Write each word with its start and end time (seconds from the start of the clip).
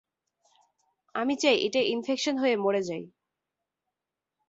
আমি 1.15 1.33
চাই 1.35 1.57
এটায় 1.59 1.87
ইনফেকশন 1.87 2.35
হয়ে 2.37 2.55
মরে 2.55 2.81
যাই। 2.83 3.03